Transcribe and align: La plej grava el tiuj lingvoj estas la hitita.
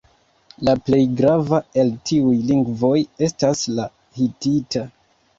La 0.67 0.73
plej 0.85 1.01
grava 1.17 1.59
el 1.81 1.91
tiuj 2.11 2.33
lingvoj 2.51 2.93
estas 3.27 3.61
la 3.81 3.85
hitita. 4.21 4.83